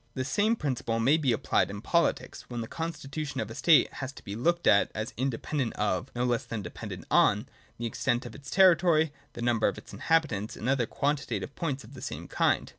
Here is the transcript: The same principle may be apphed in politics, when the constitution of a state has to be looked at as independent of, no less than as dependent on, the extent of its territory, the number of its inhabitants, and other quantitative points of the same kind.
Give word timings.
The 0.15 0.25
same 0.25 0.55
principle 0.55 0.99
may 0.99 1.15
be 1.17 1.29
apphed 1.31 1.69
in 1.69 1.79
politics, 1.79 2.49
when 2.49 2.61
the 2.61 2.67
constitution 2.67 3.39
of 3.39 3.51
a 3.51 3.53
state 3.53 3.93
has 3.93 4.11
to 4.13 4.23
be 4.23 4.35
looked 4.35 4.65
at 4.65 4.91
as 4.95 5.13
independent 5.15 5.73
of, 5.75 6.09
no 6.15 6.23
less 6.23 6.43
than 6.43 6.61
as 6.61 6.63
dependent 6.63 7.05
on, 7.11 7.47
the 7.77 7.85
extent 7.85 8.25
of 8.25 8.33
its 8.33 8.49
territory, 8.49 9.13
the 9.33 9.43
number 9.43 9.67
of 9.67 9.77
its 9.77 9.93
inhabitants, 9.93 10.55
and 10.57 10.67
other 10.67 10.87
quantitative 10.87 11.53
points 11.55 11.83
of 11.83 11.93
the 11.93 12.01
same 12.01 12.27
kind. 12.27 12.67